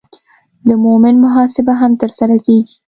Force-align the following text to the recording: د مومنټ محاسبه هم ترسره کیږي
د 0.67 0.69
مومنټ 0.83 1.17
محاسبه 1.25 1.73
هم 1.81 1.91
ترسره 2.01 2.35
کیږي 2.45 2.73